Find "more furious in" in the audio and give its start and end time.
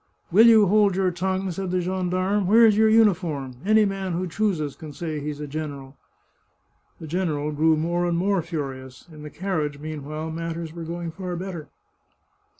8.17-9.21